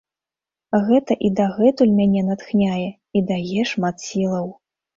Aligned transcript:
Гэта 0.87 1.17
і 1.29 1.31
дагэтуль 1.41 1.93
мяне 1.99 2.25
натхняе 2.31 2.89
і 3.17 3.25
дае 3.31 3.61
шмат 3.77 3.95
сілаў. 4.11 4.53